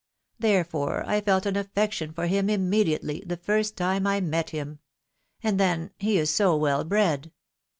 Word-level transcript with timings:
Therefore, 0.39 1.03
I 1.05 1.21
felt 1.21 1.45
an 1.45 1.55
affection 1.55 2.11
for 2.11 2.25
him 2.25 2.49
immediately, 2.49 3.21
the 3.23 3.37
first 3.37 3.77
time 3.77 4.07
I 4.07 4.19
met 4.19 4.49
him; 4.49 4.79
and 5.43 5.59
then, 5.59 5.91
he 5.99 6.17
is 6.17 6.31
so 6.33 6.55
well 6.57 6.83
bred 6.83 7.31